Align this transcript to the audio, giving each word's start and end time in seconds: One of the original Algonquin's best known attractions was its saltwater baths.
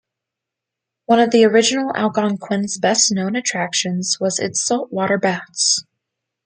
One 1.05 1.19
of 1.19 1.29
the 1.29 1.45
original 1.45 1.95
Algonquin's 1.95 2.79
best 2.79 3.11
known 3.11 3.35
attractions 3.35 4.17
was 4.19 4.39
its 4.39 4.59
saltwater 4.65 5.19
baths. 5.19 5.85